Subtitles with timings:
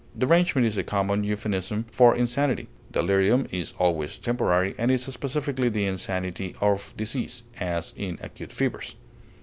[0.17, 2.67] Derangement is a common euphemism for insanity.
[2.91, 8.95] Delirium is always temporary, and is specifically the insanity of disease, as in acute fevers.